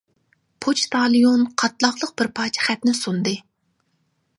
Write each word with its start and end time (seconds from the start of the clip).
پوچتاليون 0.65 1.45
قاتلاقلىق 1.63 2.17
بىر 2.23 2.33
پارچە 2.41 2.67
خەتنى 2.71 2.99
سۇندى. 3.05 3.41